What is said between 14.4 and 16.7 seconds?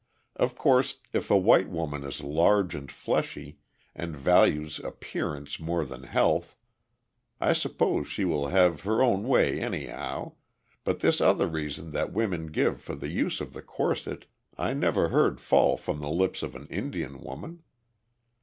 I never heard fall from the lips of an